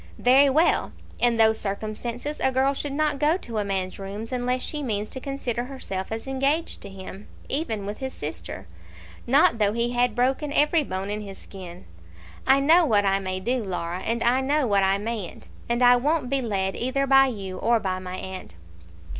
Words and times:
"Very 0.17 0.49
well. 0.49 0.93
In 1.19 1.37
those 1.37 1.59
circumstances 1.59 2.39
a 2.39 2.51
girl 2.51 2.73
should 2.73 2.91
not 2.91 3.19
go 3.19 3.37
to 3.37 3.59
a 3.59 3.63
man's 3.63 3.99
rooms 3.99 4.31
unless 4.31 4.63
she 4.63 4.81
means 4.81 5.11
to 5.11 5.19
consider 5.19 5.65
herself 5.65 6.07
as 6.11 6.25
engaged 6.25 6.81
to 6.81 6.89
him, 6.89 7.27
even 7.47 7.85
with 7.85 7.99
his 7.99 8.11
sister; 8.11 8.65
not 9.27 9.59
though 9.59 9.73
he 9.73 9.91
had 9.91 10.15
broken 10.15 10.51
every 10.53 10.83
bone 10.83 11.11
in 11.11 11.21
his 11.21 11.37
skin. 11.37 11.85
I 12.47 12.59
know 12.59 12.83
what 12.83 13.05
I 13.05 13.19
may 13.19 13.39
do, 13.39 13.63
Laura, 13.63 13.99
and 13.99 14.23
I 14.23 14.41
know 14.41 14.65
what 14.65 14.81
I 14.81 14.97
mayn't; 14.97 15.49
and 15.69 15.83
I 15.83 15.97
won't 15.97 16.31
be 16.31 16.41
led 16.41 16.75
either 16.75 17.05
by 17.05 17.27
you 17.27 17.59
or 17.59 17.79
by 17.79 17.99
my 17.99 18.15
aunt." 18.15 18.55